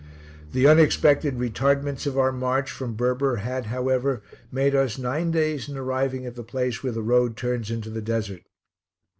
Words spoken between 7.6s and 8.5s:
into the desert.